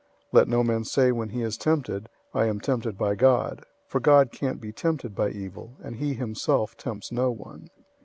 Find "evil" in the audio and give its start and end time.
5.29-5.77